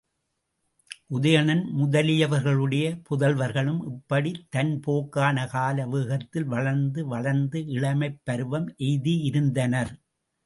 உதயணன் 1.09 1.61
முதலியவர்களுடைய 1.79 2.85
புதல்வர்களும் 3.09 3.83
இப்படித் 3.85 4.47
தன் 4.49 4.79
போக்கான 4.87 5.45
கால 5.47 5.85
வேகத்தில் 5.87 6.43
வளர்ந்து 6.45 7.07
வளர்ந்து 7.07 7.65
இளமைப் 7.67 8.19
பருவம் 8.23 8.67
எய்தியிருந்தனர். 8.79 9.93